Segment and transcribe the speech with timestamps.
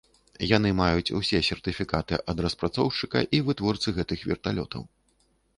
[0.51, 4.83] Яны маюць усе сертыфікаты ад распрацоўшчыка і вытворцы гэтых верталётаў.